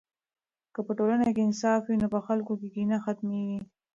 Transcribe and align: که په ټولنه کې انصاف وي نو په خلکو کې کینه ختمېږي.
که 0.73 0.79
په 0.87 0.91
ټولنه 0.97 1.27
کې 1.35 1.41
انصاف 1.45 1.81
وي 1.85 1.95
نو 2.01 2.07
په 2.13 2.19
خلکو 2.27 2.53
کې 2.59 2.67
کینه 2.73 2.97
ختمېږي. 3.05 3.57